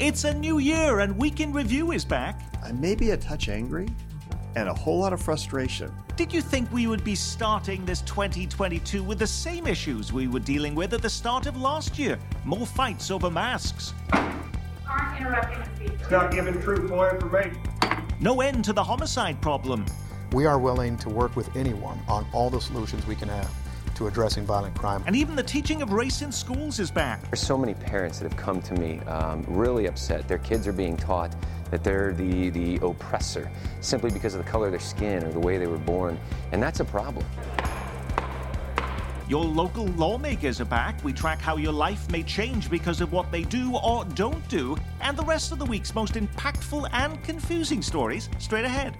[0.00, 2.40] It's a new year, and Week in Review is back.
[2.64, 3.88] I may be a touch angry
[4.56, 5.92] and a whole lot of frustration.
[6.16, 10.40] Did you think we would be starting this 2022 with the same issues we were
[10.40, 12.18] dealing with at the start of last year?
[12.44, 13.94] More fights over masks.
[14.12, 16.00] Aren't interrupting the speech.
[16.00, 17.56] It's not giving truthful information.
[18.18, 19.86] No end to the homicide problem.
[20.32, 23.63] We are willing to work with anyone on all the solutions we can have
[23.94, 25.02] to addressing violent crime.
[25.06, 27.22] And even the teaching of race in schools is back.
[27.30, 30.26] There's so many parents that have come to me um, really upset.
[30.28, 31.34] Their kids are being taught
[31.70, 35.40] that they're the, the oppressor simply because of the color of their skin or the
[35.40, 36.18] way they were born.
[36.52, 37.24] And that's a problem.
[39.26, 41.02] Your local lawmakers are back.
[41.02, 44.76] We track how your life may change because of what they do or don't do,
[45.00, 48.98] and the rest of the week's most impactful and confusing stories straight ahead.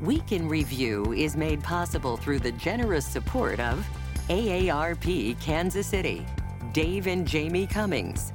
[0.00, 3.84] Week in Review is made possible through the generous support of
[4.28, 6.24] AARP Kansas City,
[6.72, 8.32] Dave and Jamie Cummings,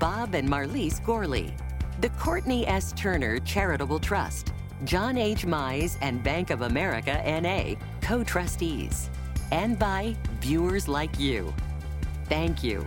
[0.00, 1.54] Bob and Marlise Gorley,
[2.00, 2.92] the Courtney S.
[2.96, 4.52] Turner Charitable Trust,
[4.84, 5.46] John H.
[5.46, 9.10] Mize and Bank of America NA, co trustees,
[9.52, 11.54] and by viewers like you.
[12.28, 12.84] Thank you.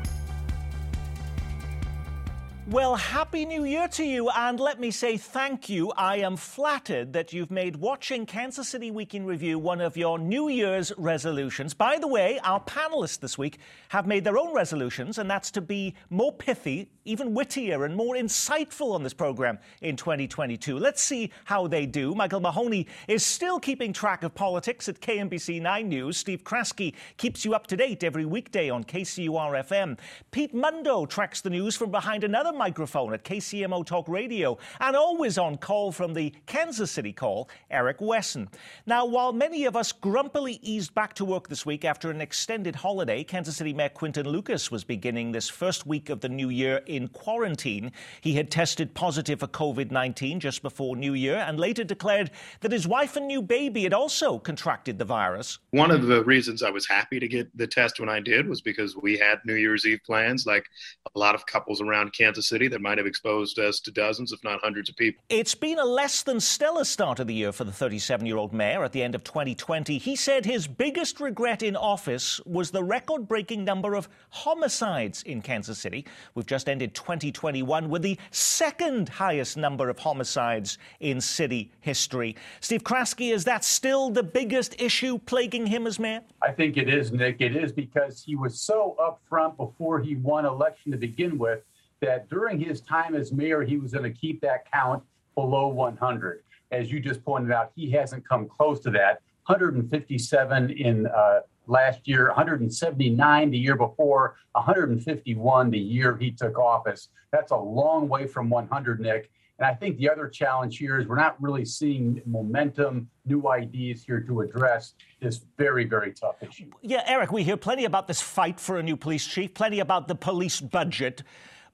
[2.67, 5.91] Well, Happy New Year to you, and let me say thank you.
[5.91, 10.17] I am flattered that you've made watching Kansas City Week in Review one of your
[10.17, 11.75] New Year's resolutions.
[11.75, 13.59] By the way, our panelists this week
[13.95, 18.15] have made their own resolutions, and that's to be more pithy, even wittier, and more
[18.15, 20.77] insightful on this program in 2022.
[20.77, 22.13] Let's see how they do.
[22.13, 26.17] Michael Mahoney is still keeping track of politics at KMBC 9 News.
[26.17, 29.97] Steve Kraske keeps you up to date every weekday on KCUR FM.
[30.31, 35.37] Pete Mundo tracks the news from behind another microphone at KCMO Talk Radio, and always
[35.37, 38.49] on call from the Kansas City call, Eric Wesson.
[38.85, 42.75] Now, while many of us grumpily eased back to work this week after an extended
[42.75, 46.81] holiday, Kansas City Mayor Quinton Lucas was beginning this first week of the new year
[46.85, 47.91] in quarantine.
[48.21, 52.71] He had tested positive for COVID 19 just before New Year and later declared that
[52.71, 55.59] his wife and new baby had also contracted the virus.
[55.71, 58.61] One of the reasons I was happy to get the test when I did was
[58.61, 60.65] because we had New Year's Eve plans, like
[61.13, 64.43] a lot of couples around Kansas City that might have exposed us to dozens, if
[64.43, 65.23] not hundreds of people.
[65.29, 68.53] It's been a less than stellar start of the year for the 37 year old
[68.53, 69.97] mayor at the end of 2020.
[69.97, 75.41] He said his biggest regret in office was the record breaking number of homicides in
[75.41, 76.05] Kansas City.
[76.35, 82.35] We've just ended 2021 with the second highest number of homicides in city history.
[82.61, 86.21] Steve Kraske, is that still the biggest issue plaguing him as mayor?
[86.41, 87.41] I think it is, Nick.
[87.41, 91.61] It is because he was so upfront before he won election to begin with
[92.01, 95.03] that during his time as mayor, he was going to keep that count
[95.33, 96.43] below 100.
[96.71, 99.21] As you just pointed out, he hasn't come close to that.
[99.47, 107.09] 157 in uh, last year, 179 the year before, 151 the year he took office.
[107.31, 109.29] That's a long way from 100, Nick.
[109.57, 114.03] And I think the other challenge here is we're not really seeing momentum, new ideas
[114.03, 116.69] here to address this very, very tough issue.
[116.81, 120.09] Yeah, Eric, we hear plenty about this fight for a new police chief, plenty about
[120.09, 121.23] the police budget.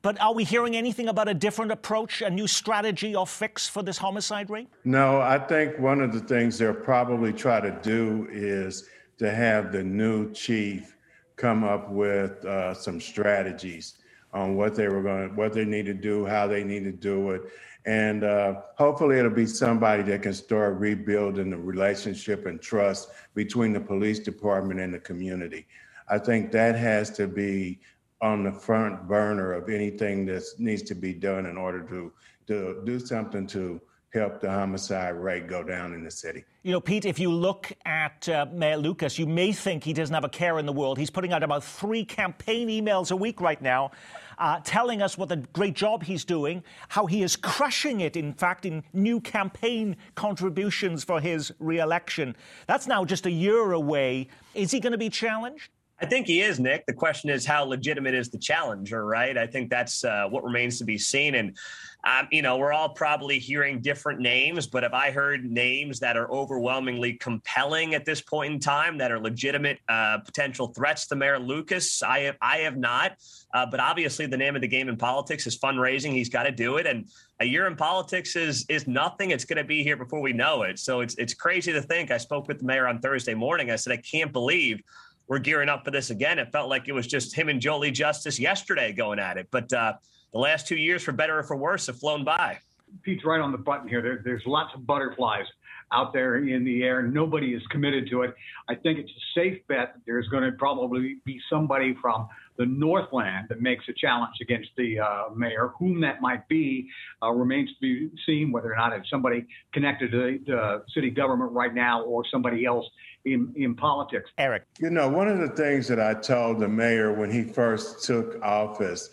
[0.04, 3.84] But are we hearing anything about a different approach, a new strategy or fix for
[3.84, 4.68] this homicide rate?
[4.84, 9.72] No, I think one of the things they'll probably try to do is to have
[9.72, 10.96] the new chief
[11.36, 13.96] come up with uh, some strategies
[14.34, 17.32] on what they were going, what they need to do, how they need to do
[17.32, 17.42] it,
[17.86, 23.74] and uh, hopefully it'll be somebody that can start rebuilding the relationship and trust between
[23.74, 25.66] the police department and the community.
[26.08, 27.80] I think that has to be
[28.22, 32.12] on the front burner of anything that needs to be done in order to,
[32.48, 33.82] to do something to
[34.14, 36.44] help the homicide rate go down in the city.
[36.64, 40.14] You know, Pete, if you look at uh, Mayor Lucas, you may think he doesn't
[40.14, 40.98] have a care in the world.
[40.98, 43.92] He's putting out about three campaign emails a week right now,
[44.38, 48.34] uh, telling us what a great job he's doing, how he is crushing it, in
[48.34, 52.36] fact, in new campaign contributions for his reelection.
[52.68, 54.28] That's now just a year away.
[54.54, 55.70] Is he going to be challenged?
[56.02, 56.88] I think he is, Nick.
[56.88, 59.38] The question is, how legitimate is the challenger, right?
[59.38, 61.36] I think that's uh, what remains to be seen.
[61.36, 61.56] And,
[62.04, 66.18] um, you know, we're all probably hearing different names, but have I heard names that
[66.18, 71.16] are overwhelmingly compelling at this point in time that are legitimate uh, potential threats to
[71.16, 72.02] Mayor Lucas?
[72.02, 73.18] I have, I have not.
[73.54, 76.14] Uh, but obviously, the name of the game in politics is fundraising.
[76.14, 76.88] He's got to do it.
[76.88, 77.08] And
[77.40, 79.32] a year in politics is is nothing.
[79.32, 80.80] It's going to be here before we know it.
[80.80, 82.12] So it's it's crazy to think.
[82.12, 83.70] I spoke with the mayor on Thursday morning.
[83.70, 84.82] I said, I can't believe
[85.28, 86.40] we're gearing up for this again.
[86.40, 89.48] It felt like it was just him and Jolie Justice yesterday going at it.
[89.52, 89.94] But uh,
[90.34, 92.60] the last two years, for better or for worse, have flown by.
[93.04, 94.02] Pete's right on the button here.
[94.02, 95.46] There, there's lots of butterflies
[95.94, 97.02] out there in the air.
[97.02, 98.34] Nobody is committed to it.
[98.70, 102.28] I think it's a safe bet that there's going to probably be somebody from
[102.62, 105.72] the the Northland that makes a challenge against the uh, mayor.
[105.80, 106.88] Whom that might be
[107.24, 111.10] uh, remains to be seen, whether or not it's somebody connected to the uh, city
[111.10, 112.86] government right now or somebody else
[113.26, 114.30] in, in politics.
[114.38, 114.64] Eric.
[114.80, 118.40] You know, one of the things that I told the mayor when he first took
[118.44, 119.10] office,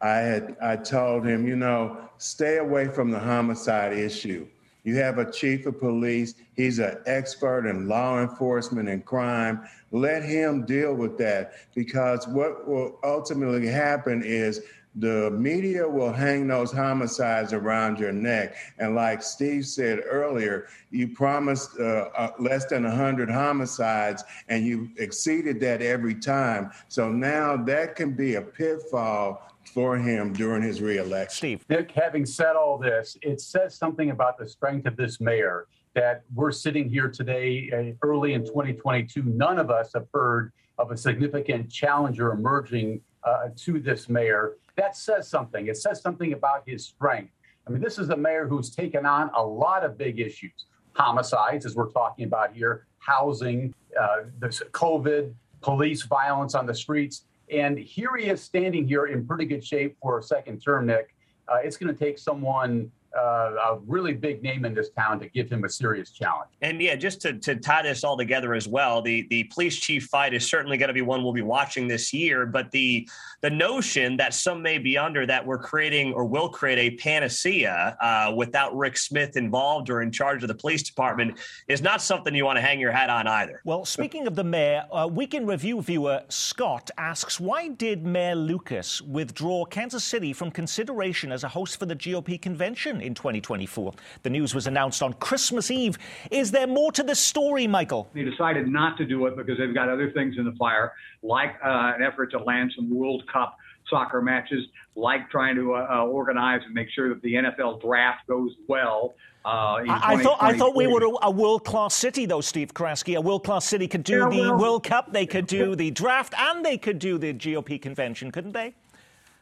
[0.00, 4.46] I had I told him, you know, stay away from the homicide issue.
[4.84, 6.34] You have a chief of police.
[6.54, 9.66] He's an expert in law enforcement and crime.
[9.90, 14.60] Let him deal with that because what will ultimately happen is
[14.96, 18.54] the media will hang those homicides around your neck.
[18.78, 24.90] And like Steve said earlier, you promised uh, uh, less than 100 homicides and you
[24.98, 26.70] exceeded that every time.
[26.88, 31.36] So now that can be a pitfall for him during his reelection.
[31.36, 31.64] Steve.
[31.68, 36.22] Nick, having said all this, it says something about the strength of this mayor that
[36.32, 39.24] we're sitting here today uh, early in 2022.
[39.24, 44.54] None of us have heard of a significant challenger emerging uh, to this mayor.
[44.76, 45.66] That says something.
[45.66, 47.32] It says something about his strength.
[47.66, 51.66] I mean, this is a mayor who's taken on a lot of big issues homicides,
[51.66, 57.24] as we're talking about here, housing, uh, this COVID, police violence on the streets.
[57.50, 61.14] And here he is standing here in pretty good shape for a second term, Nick.
[61.48, 65.28] Uh, it's going to take someone uh, a really big name in this town to
[65.28, 66.50] give him a serious challenge.
[66.62, 70.04] And yeah, just to, to tie this all together as well, the the police chief
[70.06, 72.46] fight is certainly going to be one we'll be watching this year.
[72.46, 73.08] But the
[73.42, 77.96] the notion that some may be under that we're creating or will create a panacea
[78.00, 81.38] uh, without Rick Smith involved or in charge of the police department
[81.68, 83.60] is not something you want to hang your hat on either.
[83.64, 88.34] Well, speaking of the mayor, uh, Week in Review viewer Scott asks, why did Mayor
[88.34, 93.00] Lucas withdraw Kansas City from consideration as a host for the GOP convention?
[93.04, 93.92] In 2024.
[94.22, 95.98] The news was announced on Christmas Eve.
[96.30, 98.08] Is there more to this story, Michael?
[98.14, 100.92] They decided not to do it because they've got other things in the fire,
[101.22, 103.56] like uh, an effort to land some World Cup
[103.88, 104.64] soccer matches,
[104.96, 109.14] like trying to uh, uh organize and make sure that the NFL draft goes well.
[109.44, 112.72] Uh, I, I, thought I thought we were a, a world class city, though, Steve
[112.72, 113.14] Kraske.
[113.14, 115.90] A world class city could do yeah, the well, World Cup, they could do the
[115.90, 118.74] draft, and they could do the GOP convention, couldn't they?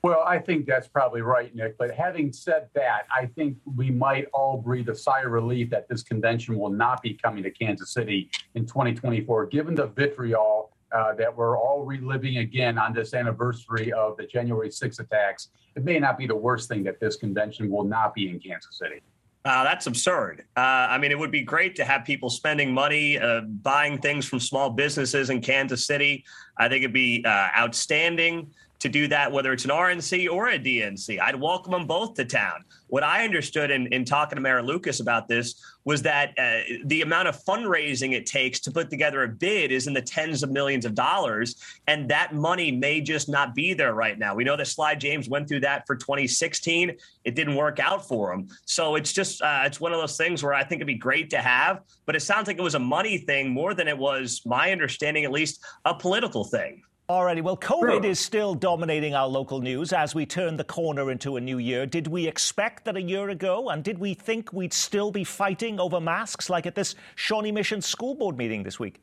[0.02, 1.78] Well, I think that's probably right, Nick.
[1.78, 5.88] But having said that, I think we might all breathe a sigh of relief that
[5.88, 11.14] this convention will not be coming to Kansas City in 2024, given the vitriol uh,
[11.14, 15.50] that we're all reliving again on this anniversary of the January 6 attacks.
[15.76, 18.78] It may not be the worst thing that this convention will not be in Kansas
[18.78, 19.00] City.
[19.44, 20.44] Uh, that's absurd.
[20.56, 24.26] Uh, I mean, it would be great to have people spending money, uh, buying things
[24.26, 26.24] from small businesses in Kansas City.
[26.58, 28.52] I think it'd be uh, outstanding
[28.82, 31.20] to do that, whether it's an RNC or a DNC.
[31.20, 32.64] I'd welcome them both to town.
[32.88, 37.02] What I understood in, in talking to Mayor Lucas about this was that uh, the
[37.02, 40.50] amount of fundraising it takes to put together a bid is in the tens of
[40.50, 41.54] millions of dollars,
[41.86, 44.34] and that money may just not be there right now.
[44.34, 46.96] We know that Sly James went through that for 2016.
[47.24, 48.48] It didn't work out for him.
[48.64, 51.30] So it's just uh, it's one of those things where I think it'd be great
[51.30, 54.42] to have, but it sounds like it was a money thing more than it was,
[54.44, 56.82] my understanding at least, a political thing.
[57.12, 61.36] Alrighty, well, COVID is still dominating our local news as we turn the corner into
[61.36, 61.84] a new year.
[61.84, 63.68] Did we expect that a year ago?
[63.68, 67.82] And did we think we'd still be fighting over masks like at this Shawnee Mission
[67.82, 69.02] School Board meeting this week?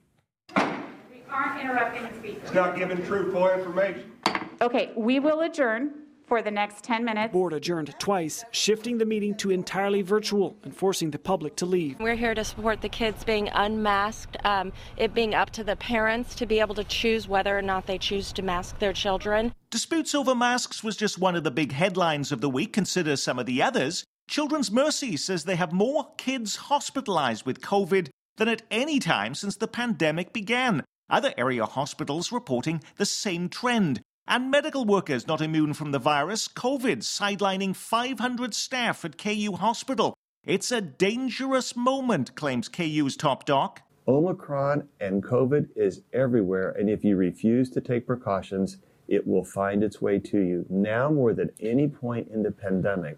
[0.56, 0.64] We
[1.30, 2.40] aren't interrupting the speaker.
[2.42, 4.12] It's not giving truthful information.
[4.60, 5.92] Okay, we will adjourn
[6.30, 7.34] for the next 10 minutes.
[7.34, 12.00] Board adjourned twice, shifting the meeting to entirely virtual and forcing the public to leave.
[12.00, 16.36] We're here to support the kids being unmasked, um, it being up to the parents
[16.36, 19.54] to be able to choose whether or not they choose to mask their children.
[19.72, 22.74] Disputes over masks was just one of the big headlines of the week.
[22.74, 24.06] Consider some of the others.
[24.30, 29.58] Children's Mercy says they have more kids hospitalized with COVID than at any time since
[29.58, 30.84] the pandemic began.
[31.10, 36.48] Other area hospitals reporting the same trend and medical workers not immune from the virus,
[36.48, 40.14] COVID sidelining 500 staff at KU Hospital.
[40.46, 43.82] It's a dangerous moment, claims KU's top doc.
[44.08, 49.84] Omicron and COVID is everywhere, and if you refuse to take precautions, it will find
[49.84, 53.18] its way to you now more than any point in the pandemic.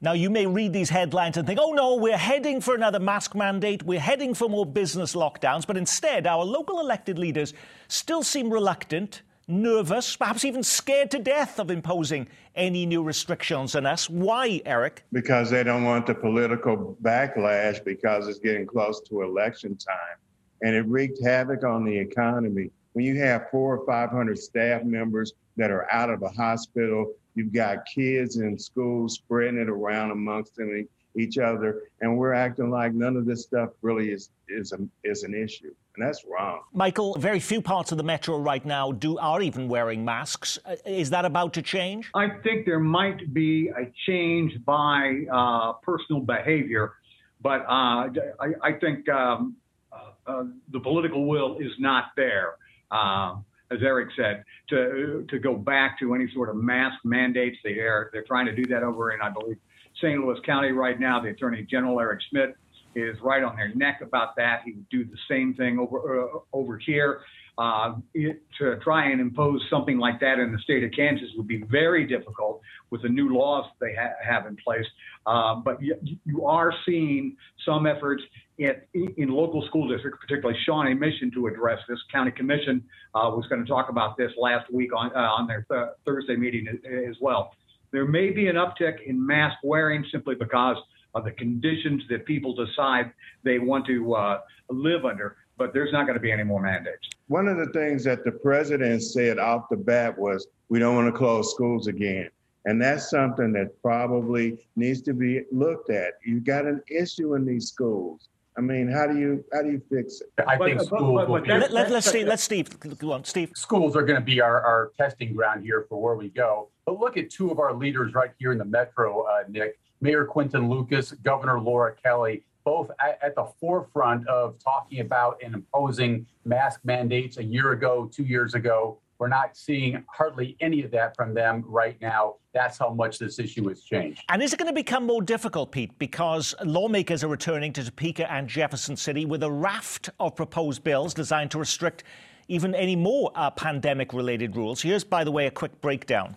[0.00, 3.36] Now, you may read these headlines and think, oh no, we're heading for another mask
[3.36, 7.54] mandate, we're heading for more business lockdowns, but instead, our local elected leaders
[7.86, 13.86] still seem reluctant nervous, perhaps even scared to death of imposing any new restrictions on
[13.86, 14.08] us.
[14.08, 15.04] Why, Eric?
[15.12, 20.18] Because they don't want the political backlash because it's getting close to election time.
[20.62, 22.70] And it wreaked havoc on the economy.
[22.92, 27.52] When you have four or 500 staff members that are out of a hospital, you've
[27.52, 30.86] got kids in school spreading it around amongst them,
[31.16, 35.24] each other, and we're acting like none of this stuff really is, is, a, is
[35.24, 35.74] an issue.
[35.98, 36.60] And that's wrong.
[36.72, 40.58] Michael, very few parts of the metro right now do are even wearing masks.
[40.64, 42.10] Uh, is that about to change?
[42.14, 46.94] I think there might be a change by uh, personal behavior,
[47.42, 48.08] but uh,
[48.40, 49.56] I, I, think um,
[49.92, 52.54] uh, uh, the political will is not there.
[52.90, 57.58] Um, as Eric said, to to go back to any sort of mask mandates.
[57.62, 59.58] They are they're trying to do that over in I believe
[59.96, 60.18] St.
[60.18, 61.20] Louis County right now.
[61.20, 62.56] The Attorney General Eric Schmitt
[62.94, 64.62] is right on their neck about that.
[64.64, 67.20] He would do the same thing over uh, over here.
[67.58, 71.48] Uh, it, to try and impose something like that in the state of Kansas would
[71.48, 74.86] be very difficult with the new laws they ha- have in place.
[75.26, 78.22] Uh, but you, you, are seeing some efforts
[78.58, 78.74] in,
[79.16, 81.98] in, local school districts, particularly Shawnee Mission, to address this.
[82.12, 82.80] County Commission
[83.16, 86.36] uh, was going to talk about this last week on uh, on their th- Thursday
[86.36, 86.68] meeting
[87.08, 87.50] as well.
[87.90, 90.76] There may be an uptick in mask wearing simply because
[91.14, 93.12] of the conditions that people decide
[93.42, 97.08] they want to uh, live under, but there's not going to be any more mandates.
[97.28, 101.12] One of the things that the president said off the bat was, we don't want
[101.12, 102.28] to close schools again.
[102.64, 106.14] And that's something that probably needs to be looked at.
[106.24, 108.28] You've got an issue in these schools.
[108.58, 110.44] I mean, how do you how do you fix it?
[110.46, 111.26] I think schools.
[111.26, 112.24] But, but, but let, let, let's see.
[112.24, 112.78] Let's Steve.
[112.98, 113.52] Go on, Steve.
[113.54, 116.68] Schools are going to be our, our testing ground here for where we go.
[116.84, 119.78] But look at two of our leaders right here in the metro, uh, Nick.
[120.00, 125.54] Mayor Quinton Lucas, Governor Laura Kelly, both at, at, the forefront of talking about and
[125.54, 128.98] imposing mask mandates a year ago, two years ago.
[129.18, 132.36] We're not seeing hardly any of that from them right now.
[132.52, 134.22] That's how much this issue has changed.
[134.28, 138.30] And is it going to become more difficult, Pete, because lawmakers are returning to Topeka
[138.30, 142.04] and Jefferson City with a raft of proposed bills designed to restrict
[142.48, 144.80] even any more uh, pandemic related rules?
[144.82, 146.36] Here's, by the way, a quick breakdown.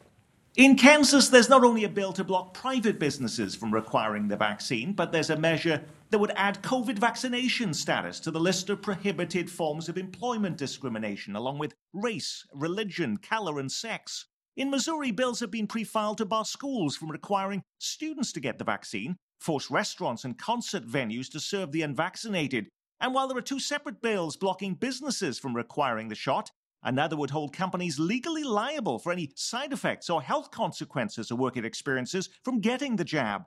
[0.58, 4.92] In Kansas, there's not only a bill to block private businesses from requiring the vaccine,
[4.92, 9.50] but there's a measure that would add COVID vaccination status to the list of prohibited
[9.50, 14.26] forms of employment discrimination, along with race, religion, color, and sex.
[14.58, 18.58] In Missouri, bills have been pre filed to bar schools from requiring students to get
[18.58, 22.68] the vaccine, force restaurants and concert venues to serve the unvaccinated.
[23.00, 26.52] And while there are two separate bills blocking businesses from requiring the shot,
[26.84, 31.64] Another would hold companies legally liable for any side effects or health consequences a worker
[31.64, 33.44] experiences from getting the jab.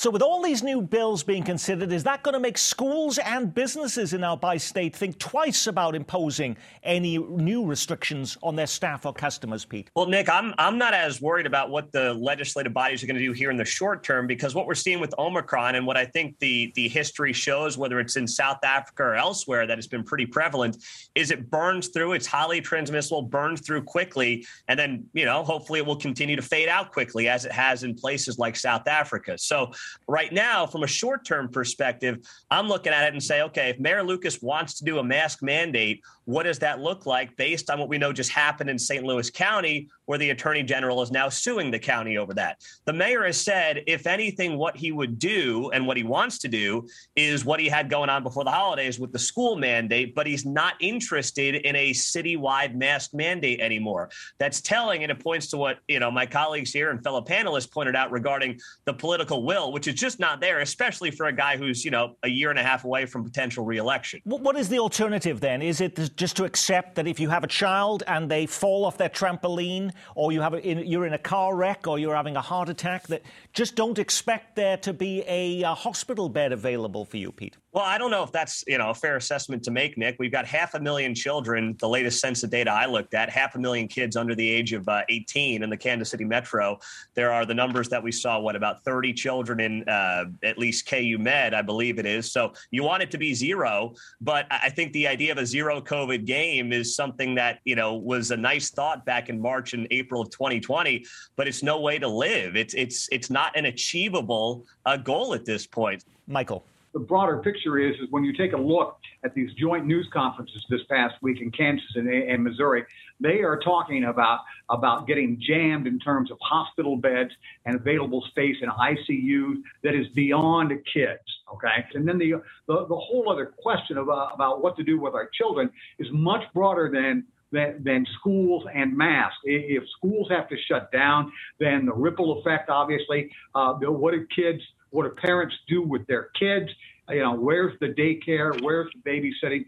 [0.00, 3.52] So, with all these new bills being considered, is that going to make schools and
[3.52, 9.04] businesses in our bi state think twice about imposing any new restrictions on their staff
[9.04, 9.90] or customers, Pete?
[9.94, 13.22] Well, Nick, I'm, I'm not as worried about what the legislative bodies are going to
[13.22, 16.06] do here in the short term because what we're seeing with Omicron and what I
[16.06, 20.02] think the, the history shows, whether it's in South Africa or elsewhere, that has been
[20.02, 20.78] pretty prevalent,
[21.14, 25.80] is it burns through, it's highly transmissible, burns through quickly, and then, you know, hopefully
[25.80, 29.36] it will continue to fade out quickly as it has in places like South Africa.
[29.36, 29.70] So,
[30.08, 32.18] Right now, from a short term perspective,
[32.50, 35.42] I'm looking at it and say, okay, if Mayor Lucas wants to do a mask
[35.42, 39.04] mandate, what does that look like based on what we know just happened in St.
[39.04, 42.60] Louis County, where the attorney general is now suing the county over that?
[42.84, 46.48] The mayor has said, if anything, what he would do and what he wants to
[46.48, 50.26] do is what he had going on before the holidays with the school mandate, but
[50.26, 54.10] he's not interested in a citywide mask mandate anymore.
[54.38, 57.70] That's telling, and it points to what you know my colleagues here and fellow panelists
[57.70, 61.56] pointed out regarding the political will, which is just not there, especially for a guy
[61.56, 64.20] who's you know a year and a half away from potential reelection.
[64.24, 65.62] What is the alternative then?
[65.62, 68.98] Is it just to accept that if you have a child and they fall off
[68.98, 72.40] their trampoline, or you have a, you're in a car wreck, or you're having a
[72.40, 73.22] heart attack, that
[73.52, 77.56] just don't expect there to be a, a hospital bed available for you, Pete?
[77.72, 80.16] Well, I don't know if that's you know a fair assessment to make, Nick.
[80.18, 81.76] We've got half a million children.
[81.78, 84.88] The latest census data I looked at, half a million kids under the age of
[84.88, 86.80] uh, 18 in the Kansas City metro.
[87.14, 88.40] There are the numbers that we saw.
[88.40, 92.32] What about 30 children in uh, at least KU Med, I believe it is.
[92.32, 95.80] So you want it to be zero, but I think the idea of a zero
[95.80, 99.86] COVID game is something that you know was a nice thought back in March and
[99.92, 102.56] April of 2020, but it's no way to live.
[102.56, 106.04] It's it's it's not an achievable uh, goal at this point.
[106.26, 110.08] Michael the broader picture is, is when you take a look at these joint news
[110.12, 112.84] conferences this past week in Kansas and, and Missouri,
[113.20, 117.30] they are talking about about getting jammed in terms of hospital beds
[117.66, 121.20] and available space in ICU that is beyond kids.
[121.54, 122.32] Okay, and then the
[122.66, 126.42] the, the whole other question about, about what to do with our children is much
[126.54, 129.38] broader than than, than, schools and masks.
[129.42, 134.62] If schools have to shut down, then the ripple effect, obviously, uh, what do kids
[134.90, 136.70] what do parents do with their kids?
[137.08, 138.60] You know, where's the daycare?
[138.62, 139.66] Where's the babysitting?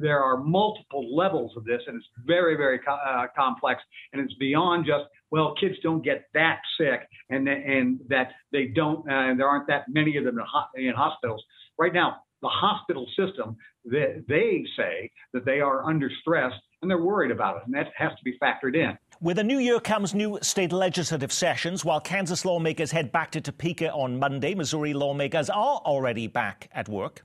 [0.00, 3.82] There are multiple levels of this, and it's very, very uh, complex.
[4.12, 9.00] And it's beyond just well, kids don't get that sick, and and that they don't,
[9.10, 10.38] uh, and there aren't that many of them
[10.76, 11.42] in, hospitals
[11.78, 12.18] right now.
[12.42, 16.52] the hospital system that they say that they are under stress
[16.82, 18.96] and they're worried about it, and that has to be factored in.
[19.20, 21.84] With a new year comes new state legislative sessions.
[21.84, 26.88] While Kansas lawmakers head back to Topeka on Monday, Missouri lawmakers are already back at
[26.88, 27.24] work.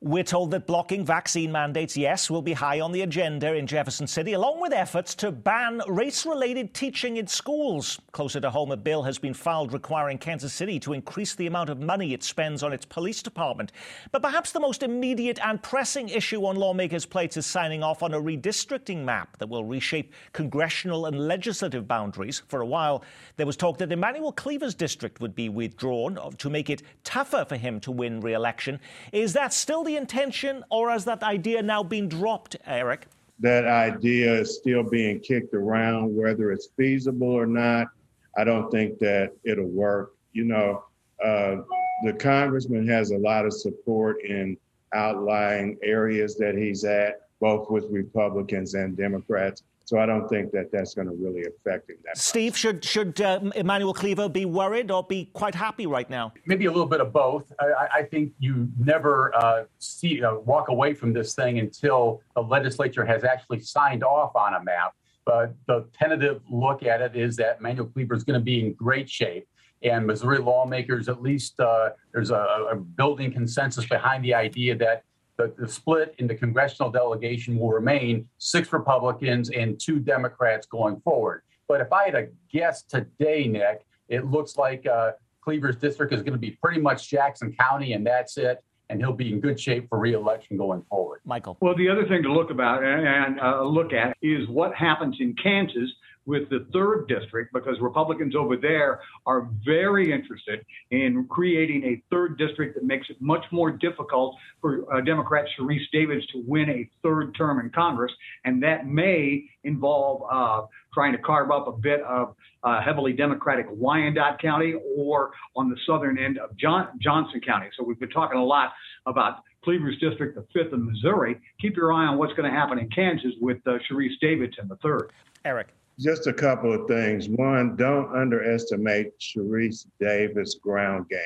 [0.00, 4.06] We're told that blocking vaccine mandates, yes, will be high on the agenda in Jefferson
[4.06, 8.00] City, along with efforts to ban race related teaching in schools.
[8.12, 11.68] Closer to home, a bill has been filed requiring Kansas City to increase the amount
[11.68, 13.72] of money it spends on its police department.
[14.12, 18.14] But perhaps the most immediate and pressing issue on lawmakers' plates is signing off on
[18.14, 22.44] a redistricting map that will reshape congressional and legislative boundaries.
[22.46, 23.02] For a while,
[23.34, 27.56] there was talk that Emanuel Cleaver's district would be withdrawn to make it tougher for
[27.56, 28.78] him to win re election.
[29.10, 33.06] Is that still the intention, or has that idea now been dropped, Eric?
[33.40, 37.88] That idea is still being kicked around, whether it's feasible or not.
[38.36, 40.14] I don't think that it'll work.
[40.32, 40.84] You know,
[41.24, 41.56] uh,
[42.04, 44.58] the congressman has a lot of support in
[44.94, 49.62] outlying areas that he's at, both with Republicans and Democrats.
[49.84, 51.96] So I don't think that that's going to really affect him.
[52.04, 56.34] That Steve, should should uh, Emanuel Cleaver be worried or be quite happy right now?
[56.44, 57.50] Maybe a little bit of both.
[57.58, 62.42] I, I think you never uh, see uh, walk away from this thing until the
[62.42, 64.92] legislature has actually signed off on a map.
[65.24, 68.74] But the tentative look at it is that Emanuel Cleaver is going to be in
[68.74, 69.48] great shape.
[69.82, 75.04] And Missouri lawmakers, at least, uh, there's a, a building consensus behind the idea that
[75.38, 81.00] the, the split in the congressional delegation will remain six Republicans and two Democrats going
[81.00, 81.42] forward.
[81.68, 86.22] But if I had a guess today, Nick, it looks like uh, Cleaver's district is
[86.22, 88.62] going to be pretty much Jackson County, and that's it.
[88.90, 91.20] And he'll be in good shape for reelection going forward.
[91.26, 91.58] Michael.
[91.60, 95.34] Well, the other thing to look about and uh, look at is what happens in
[95.34, 95.92] Kansas
[96.28, 102.36] with the third district because Republicans over there are very interested in creating a third
[102.36, 106.88] district that makes it much more difficult for uh, Democrat Sharice Davids to win a
[107.02, 108.12] third term in Congress.
[108.44, 113.64] And that may involve uh, trying to carve up a bit of uh, heavily Democratic
[113.70, 117.68] Wyandotte County or on the southern end of John- Johnson County.
[117.78, 118.72] So we've been talking a lot
[119.06, 121.40] about Cleaver's district, the fifth in Missouri.
[121.58, 124.68] Keep your eye on what's going to happen in Kansas with uh, Sharice Davids in
[124.68, 125.10] the third.
[125.46, 125.68] Eric.
[125.98, 127.28] Just a couple of things.
[127.28, 131.18] One, don't underestimate Sharice Davids' ground game.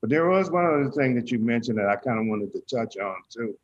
[0.00, 2.60] But there was one other thing that you mentioned that I kind of wanted to
[2.62, 3.56] touch on too,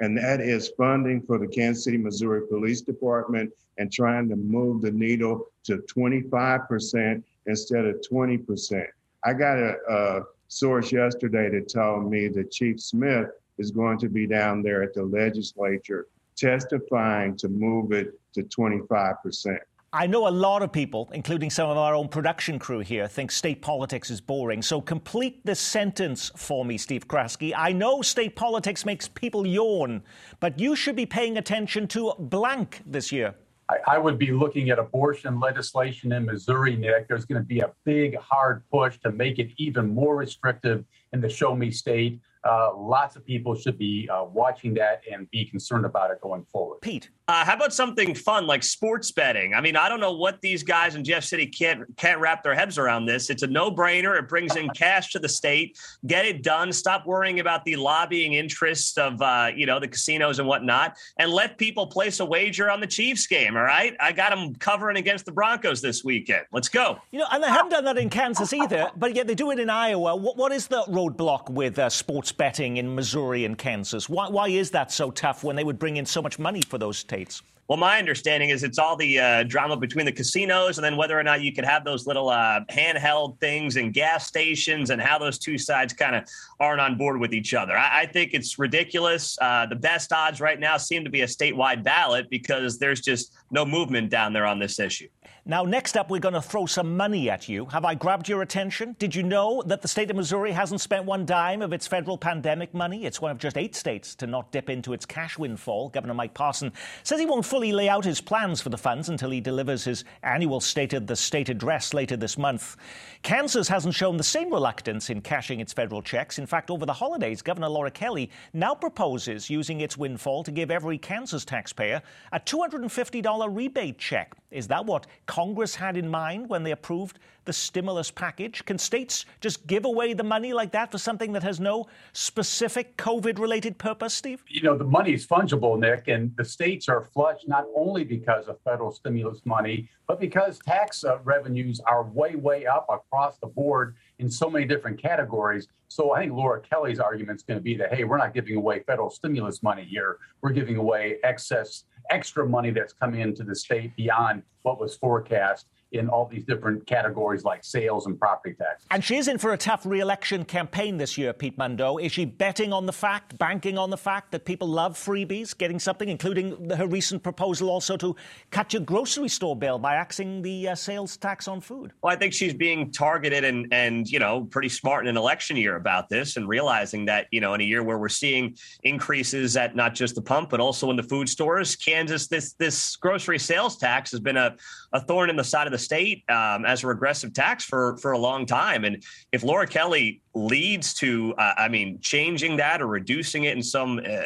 [0.00, 4.82] and that is funding for the Kansas City, Missouri Police Department and trying to move
[4.82, 8.86] the needle to 25% instead of 20%.
[9.24, 14.08] I got a, a source yesterday that told me that Chief Smith is going to
[14.08, 19.58] be down there at the legislature testifying to move it to 25%.
[19.94, 23.30] I know a lot of people, including some of our own production crew here, think
[23.30, 24.60] state politics is boring.
[24.60, 27.52] So complete this sentence for me, Steve Kraske.
[27.56, 30.02] I know state politics makes people yawn,
[30.40, 33.36] but you should be paying attention to blank this year.
[33.68, 37.06] I, I would be looking at abortion legislation in Missouri, Nick.
[37.06, 41.20] There's going to be a big, hard push to make it even more restrictive in
[41.20, 42.18] the show me state.
[42.44, 46.44] Uh, lots of people should be uh, watching that and be concerned about it going
[46.44, 46.80] forward.
[46.80, 47.08] Pete.
[47.26, 49.54] Uh, how about something fun like sports betting?
[49.54, 52.54] I mean, I don't know what these guys in Jeff City can't can't wrap their
[52.54, 53.30] heads around this.
[53.30, 54.18] It's a no brainer.
[54.18, 55.78] It brings in cash to the state.
[56.06, 56.70] Get it done.
[56.70, 61.30] Stop worrying about the lobbying interests of uh, you know the casinos and whatnot, and
[61.30, 63.56] let people place a wager on the Chiefs game.
[63.56, 66.44] All right, I got them covering against the Broncos this weekend.
[66.52, 66.98] Let's go.
[67.10, 69.58] You know, and they haven't done that in Kansas either, but yet they do it
[69.58, 70.14] in Iowa.
[70.14, 74.08] What, what is the roadblock with uh, sports betting in Missouri and Kansas?
[74.08, 76.78] Why, why is that so tough when they would bring in so much money for
[76.78, 77.42] those states?
[77.68, 81.18] Well, my understanding is it's all the uh, drama between the casinos and then whether
[81.18, 85.18] or not you can have those little uh, handheld things and gas stations and how
[85.18, 86.24] those two sides kind of
[86.60, 87.74] aren't on board with each other.
[87.74, 89.38] I, I think it's ridiculous.
[89.40, 93.32] Uh, the best odds right now seem to be a statewide ballot because there's just
[93.50, 95.08] no movement down there on this issue.
[95.46, 97.66] Now, next up, we're going to throw some money at you.
[97.66, 98.96] Have I grabbed your attention?
[98.98, 102.16] Did you know that the state of Missouri hasn't spent one dime of its federal
[102.16, 103.04] pandemic money?
[103.04, 105.90] It's one of just eight states to not dip into its cash windfall.
[105.90, 106.72] Governor Mike Parson
[107.02, 110.60] says he won't lay out his plans for the funds until he delivers his annual
[110.60, 112.76] State of the State address later this month.
[113.22, 116.38] Kansas hasn't shown the same reluctance in cashing its federal checks.
[116.38, 120.70] In fact, over the holidays, Governor Laura Kelly now proposes using its windfall to give
[120.70, 124.34] every Kansas taxpayer a $250 rebate check.
[124.50, 128.64] Is that what Congress had in mind when they approved the stimulus package?
[128.64, 132.96] Can states just give away the money like that for something that has no specific
[132.96, 134.42] COVID related purpose, Steve?
[134.48, 138.48] You know, the money is fungible, Nick, and the states are flush not only because
[138.48, 143.46] of federal stimulus money, but because tax uh, revenues are way, way up across the
[143.46, 143.96] board.
[144.18, 145.68] in so many different categories.
[145.88, 148.56] So I think Laura Kelly's argument is going to be that, hey, we're not giving
[148.56, 150.18] away federal stimulus money here.
[150.42, 155.66] We're giving away excess, extra money that's coming into the state beyond what was forecast
[155.94, 158.84] in all these different categories like sales and property tax.
[158.90, 161.98] And she's in for a tough re-election campaign this year, Pete Mundo.
[161.98, 165.78] Is she betting on the fact, banking on the fact that people love freebies, getting
[165.78, 168.16] something, including her recent proposal also to
[168.50, 171.92] cut your grocery store bill by axing the uh, sales tax on food?
[172.02, 175.56] Well, I think she's being targeted and and you know pretty smart in an election
[175.56, 179.56] year about this and realizing that you know in a year where we're seeing increases
[179.56, 183.38] at not just the pump but also in the food stores, Kansas this this grocery
[183.38, 184.56] sales tax has been a,
[184.94, 188.12] a thorn in the side of the state um, as a regressive tax for for
[188.12, 188.84] a long time.
[188.84, 189.02] And
[189.32, 193.98] if Laura Kelly leads to, uh, I mean, changing that or reducing it in some,
[193.98, 194.20] uh,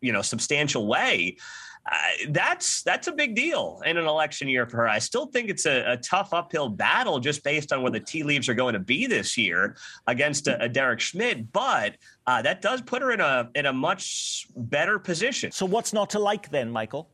[0.00, 1.36] you know, substantial way.
[1.86, 1.96] Uh,
[2.30, 4.88] that's that's a big deal in an election year for her.
[4.88, 8.22] I still think it's a, a, tough uphill battle just based on where the tea
[8.22, 11.96] leaves are going to be this year against a, a Derek Schmidt, but
[12.26, 15.52] uh, that does put her in a in a much better position.
[15.52, 17.10] So what's not to like then, Michael?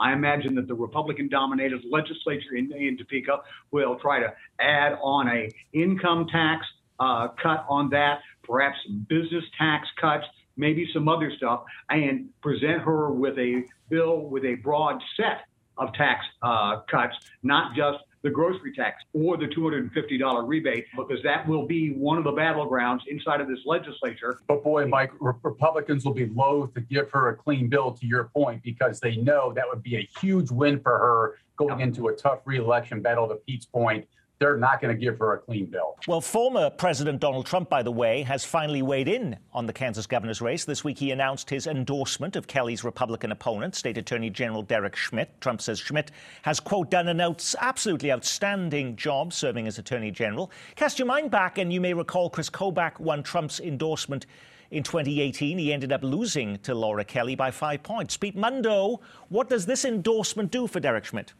[0.00, 3.38] I imagine that the Republican-dominated legislature in, in Topeka
[3.70, 6.66] will try to add on a income tax
[6.98, 10.24] uh, cut on that, perhaps some business tax cuts,
[10.56, 15.46] maybe some other stuff, and present her with a bill with a broad set
[15.78, 21.46] of tax uh, cuts, not just the grocery tax or the $250 rebate, because that
[21.48, 24.40] will be one of the battlegrounds inside of this legislature.
[24.46, 28.24] But boy, Mike, Republicans will be loath to give her a clean bill, to your
[28.24, 32.12] point, because they know that would be a huge win for her going into a
[32.14, 34.06] tough reelection battle, to Pete's point
[34.40, 35.96] they're not going to give her a clean bill.
[36.08, 40.06] Well, former President Donald Trump, by the way, has finally weighed in on the Kansas
[40.06, 40.64] governor's race.
[40.64, 45.38] This week, he announced his endorsement of Kelly's Republican opponent, State Attorney General Derek Schmidt.
[45.42, 46.10] Trump says Schmidt
[46.42, 50.50] has, quote, done an outs- absolutely outstanding job serving as Attorney General.
[50.74, 54.24] Cast your mind back, and you may recall Chris Kobach won Trump's endorsement
[54.70, 55.58] in 2018.
[55.58, 58.16] He ended up losing to Laura Kelly by five points.
[58.16, 61.34] Pete Mundo, what does this endorsement do for Derek Schmidt?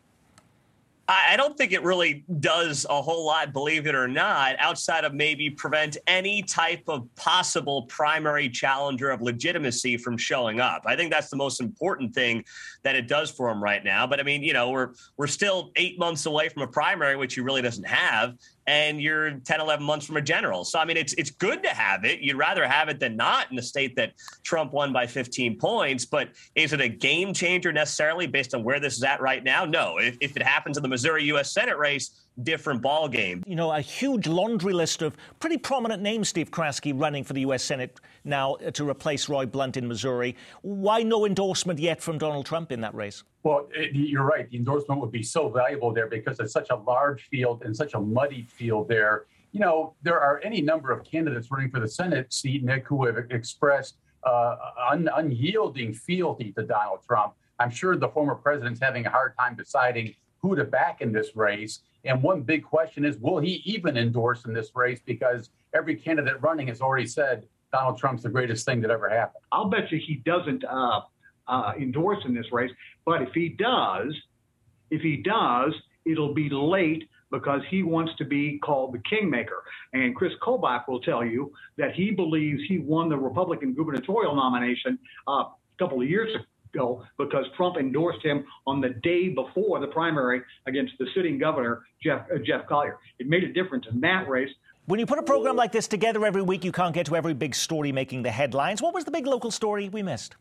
[1.13, 5.13] I don't think it really does a whole lot, believe it or not, outside of
[5.13, 10.83] maybe prevent any type of possible primary challenger of legitimacy from showing up.
[10.87, 12.45] I think that's the most important thing
[12.85, 14.07] that it does for him right now.
[14.07, 17.35] But I mean, you know, we're we're still eight months away from a primary, which
[17.35, 18.37] he really doesn't have
[18.71, 20.65] and you're 10, 11 months from a general.
[20.65, 22.21] So, I mean, it's it's good to have it.
[22.21, 24.13] You'd rather have it than not in the state that
[24.45, 26.05] Trump won by 15 points.
[26.05, 29.65] But is it a game changer necessarily based on where this is at right now?
[29.65, 29.99] No.
[29.99, 31.53] If, if it happens in the Missouri U.S.
[31.53, 33.43] Senate race, different ball game.
[33.47, 37.41] You know, a huge laundry list of pretty prominent names, Steve Kraske, running for the
[37.43, 37.63] U.S.
[37.63, 40.37] Senate now to replace Roy Blunt in Missouri.
[40.63, 43.23] Why no endorsement yet from Donald Trump in that race?
[43.43, 44.49] Well, it, you're right.
[44.51, 47.95] The endorsement would be so valuable there because it's such a large field and such
[47.95, 49.27] a muddy field there.
[49.53, 53.07] You know, there are any number of candidates running for the Senate seat, Nick, who
[53.07, 54.57] have expressed uh,
[54.91, 57.35] un- unyielding fealty to Donald Trump.
[57.59, 61.37] I'm sure the former president's having a hard time deciding who to back in this
[61.37, 61.81] race.
[62.05, 65.01] And one big question is, will he even endorse in this race?
[65.05, 69.45] Because every candidate running has already said Donald Trump's the greatest thing that ever happened.
[69.53, 71.03] I'll bet you he doesn't uh,
[71.47, 72.71] uh, endorse in this race.
[73.05, 74.15] But if he does,
[74.91, 79.63] if he does, it'll be late because he wants to be called the kingmaker.
[79.93, 84.99] And Chris Kobach will tell you that he believes he won the Republican gubernatorial nomination
[85.29, 89.81] uh, a couple of years ago go because Trump endorsed him on the day before
[89.81, 92.99] the primary against the sitting governor, Jeff, uh, Jeff Colyer.
[93.19, 94.51] It made a difference in that race.
[94.87, 97.35] When you put a program like this together every week, you can't get to every
[97.35, 98.83] big story making the headlines.
[98.83, 100.37] What was the big local story we missed?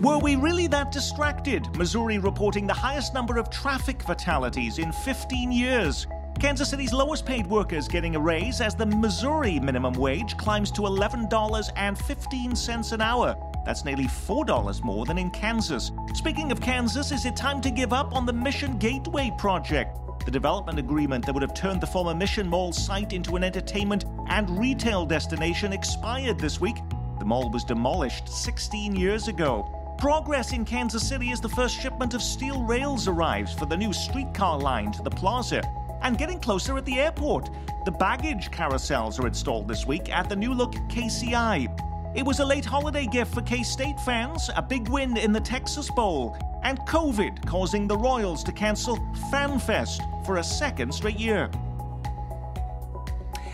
[0.00, 1.74] Were we really that distracted?
[1.76, 6.06] Missouri reporting the highest number of traffic fatalities in 15 years.
[6.38, 10.82] Kansas City's lowest paid workers getting a raise as the Missouri minimum wage climbs to
[10.82, 13.34] $11.15 an hour.
[13.64, 15.92] That's nearly $4 more than in Kansas.
[16.12, 19.98] Speaking of Kansas, is it time to give up on the Mission Gateway project?
[20.26, 24.04] The development agreement that would have turned the former Mission Mall site into an entertainment
[24.28, 26.76] and retail destination expired this week.
[27.18, 29.72] The mall was demolished 16 years ago.
[29.96, 33.94] Progress in Kansas City as the first shipment of steel rails arrives for the new
[33.94, 35.62] streetcar line to the plaza.
[36.02, 37.50] And getting closer at the airport.
[37.84, 42.16] The baggage carousels are installed this week at the new look KCI.
[42.16, 45.40] It was a late holiday gift for K State fans, a big win in the
[45.40, 48.96] Texas Bowl, and COVID causing the Royals to cancel
[49.30, 51.50] FanFest for a second straight year.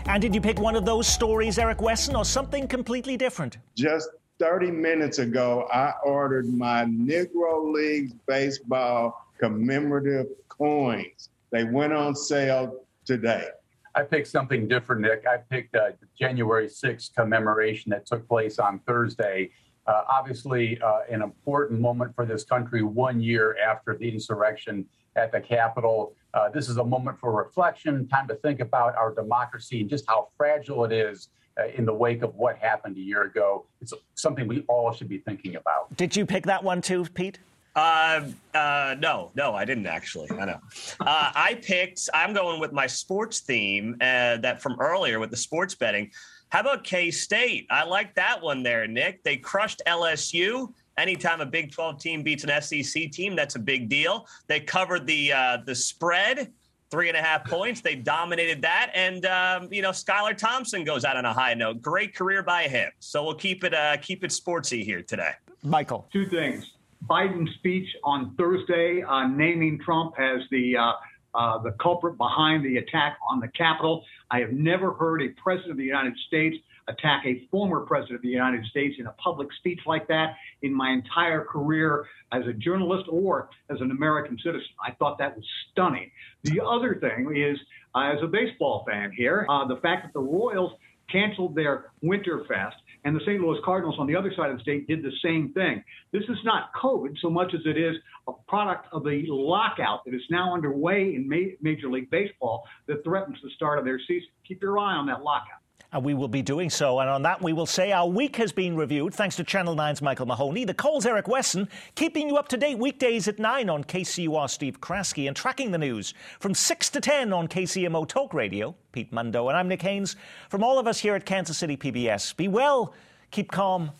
[0.05, 3.57] And did you pick one of those stories, Eric Wesson, or something completely different?
[3.75, 11.29] Just 30 minutes ago, I ordered my Negro Leagues baseball commemorative coins.
[11.53, 13.45] They went on sale today.
[13.93, 15.25] I picked something different, Nick.
[15.27, 19.51] I picked uh, January 6th commemoration that took place on Thursday.
[19.85, 24.83] Uh, obviously, uh, an important moment for this country one year after the insurrection
[25.15, 26.15] at the Capitol.
[26.33, 30.05] Uh, this is a moment for reflection, time to think about our democracy and just
[30.07, 33.67] how fragile it is uh, in the wake of what happened a year ago.
[33.79, 35.95] It's something we all should be thinking about.
[35.97, 37.37] Did you pick that one too, Pete?
[37.75, 38.21] Uh,
[38.53, 40.29] uh, no, no, I didn't actually.
[40.31, 40.59] I know.
[40.99, 42.09] Uh, I picked.
[42.13, 46.11] I'm going with my sports theme uh, that from earlier with the sports betting.
[46.49, 47.65] How about K State?
[47.71, 49.23] I like that one there, Nick.
[49.23, 50.71] They crushed LSU.
[50.99, 54.27] Anytime a Big 12 team beats an SEC team, that's a big deal.
[54.45, 56.51] They covered the uh, the spread,
[56.91, 57.81] three and a half points.
[57.81, 61.81] They dominated that, and um, you know Skylar Thompson goes out on a high note.
[61.81, 62.91] Great career by him.
[62.99, 65.31] So we'll keep it uh, keep it sportsy here today.
[65.63, 66.73] Michael, two things.
[67.09, 70.93] Biden's speech on Thursday uh, naming Trump as the uh,
[71.35, 74.05] uh, the culprit behind the attack on the Capitol.
[74.29, 76.55] I have never heard a president of the United States
[76.87, 80.73] attack a former president of the United States in a public speech like that in
[80.73, 84.67] my entire career as a journalist or as an American citizen.
[84.85, 86.11] I thought that was stunning.
[86.43, 87.57] The other thing is,
[87.95, 90.73] uh, as a baseball fan here, uh, the fact that the Royals
[91.09, 93.41] canceled their Winterfest and the St.
[93.41, 95.83] Louis Cardinals on the other side of the state did the same thing.
[96.11, 97.95] This is not COVID so much as it is
[98.27, 101.27] a product of the lockout that is now underway in
[101.61, 104.29] Major League Baseball that threatens the start of their season.
[104.47, 105.62] Keep your eye on that lockout.
[105.93, 106.99] And we will be doing so.
[106.99, 110.01] And on that, we will say our week has been reviewed thanks to Channel 9's
[110.01, 113.83] Michael Mahoney, the Call's Eric Wesson, keeping you up to date weekdays at 9 on
[113.83, 118.75] KCUR Steve Kraske, and tracking the news from 6 to 10 on KCMO Talk Radio,
[118.91, 119.47] Pete Mundo.
[119.49, 120.15] And I'm Nick Haynes.
[120.49, 122.95] From all of us here at Kansas City PBS, be well,
[123.29, 123.91] keep calm,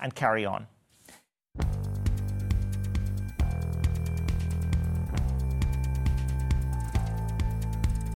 [0.00, 0.66] and carry on.